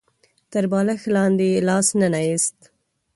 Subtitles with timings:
[0.51, 2.57] تر بالښت لاندې يې لاس ننه ايست.